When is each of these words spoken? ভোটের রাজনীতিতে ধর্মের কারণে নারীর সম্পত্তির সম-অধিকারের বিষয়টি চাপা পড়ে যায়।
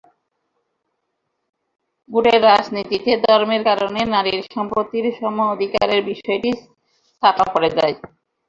ভোটের 2.09 2.39
রাজনীতিতে 2.45 3.11
ধর্মের 3.25 3.61
কারণে 3.69 4.01
নারীর 4.13 4.41
সম্পত্তির 4.53 5.05
সম-অধিকারের 5.17 6.01
বিষয়টি 6.11 6.49
চাপা 7.23 7.45
পড়ে 7.53 7.69
যায়। 7.77 7.95